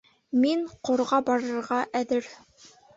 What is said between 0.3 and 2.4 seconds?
Мин Ҡорға барырға әҙер.